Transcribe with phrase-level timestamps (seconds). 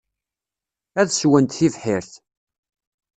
[0.99, 2.11] Ad sswent tibḥirt.